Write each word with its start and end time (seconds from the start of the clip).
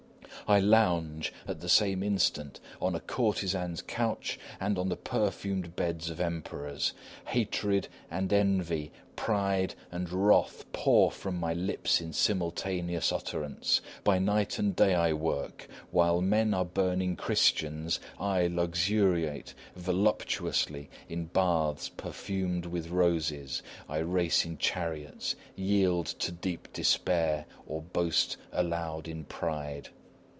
I 0.47 0.59
lounge, 0.59 1.31
at 1.47 1.61
the 1.61 1.69
same 1.69 2.03
instant, 2.03 2.59
on 2.81 2.93
a 2.93 2.99
courtesan's 2.99 3.81
couch 3.81 4.37
and 4.59 4.77
on 4.77 4.89
the 4.89 4.97
perfumed 4.97 5.77
beds 5.77 6.09
of 6.09 6.19
emperors. 6.19 6.91
Hatred 7.27 7.87
and 8.09 8.33
envy, 8.33 8.91
pride 9.15 9.75
and 9.93 10.11
wrath, 10.11 10.65
pour 10.73 11.09
from 11.09 11.39
my 11.39 11.53
lips 11.53 12.01
in 12.01 12.11
simultaneous 12.11 13.13
utterance. 13.13 13.79
By 14.03 14.19
night 14.19 14.59
and 14.59 14.75
day 14.75 14.93
I 14.93 15.13
work. 15.13 15.69
While 15.89 16.19
men 16.21 16.53
are 16.53 16.65
burning 16.65 17.15
Christians, 17.15 18.01
I 18.19 18.47
luxuriate 18.47 19.53
voluptuously 19.77 20.89
in 21.07 21.25
baths 21.27 21.87
perfumed 21.87 22.65
with 22.65 22.89
roses; 22.89 23.63
I 23.87 23.99
race 23.99 24.43
in 24.43 24.57
chariots; 24.57 25.35
yield 25.55 26.07
to 26.07 26.29
deep 26.33 26.73
despair; 26.73 27.45
or 27.65 27.81
boast 27.81 28.35
aloud 28.51 29.07
in 29.07 29.23
pride. 29.23 29.87